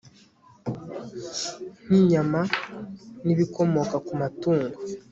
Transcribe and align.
nk'inyama 1.85 2.41
n'ibikomoka 3.25 3.95
ku 4.05 4.13
matungo 4.21 4.77